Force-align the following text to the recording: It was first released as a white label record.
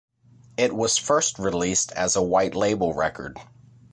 It 0.57 0.73
was 0.75 0.97
first 0.97 1.37
released 1.37 1.91
as 1.91 2.15
a 2.15 2.23
white 2.23 2.55
label 2.55 2.91
record. 2.91 3.37